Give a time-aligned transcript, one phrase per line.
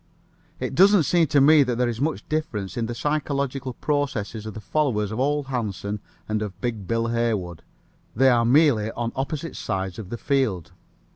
[0.59, 4.55] It doesn't seem to me that there is much difference in the psychological processes of
[4.55, 7.61] the followers of Ole Hansen and of Big Bill Haywood.
[8.15, 10.71] They are merely on opposite sides of the field.